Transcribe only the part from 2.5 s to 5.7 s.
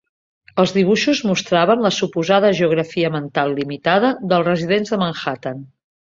geografia mental limitada dels residents de Manhattan.